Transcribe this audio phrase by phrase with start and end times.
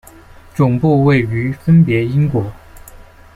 [0.55, 2.51] 总部位于分别英国。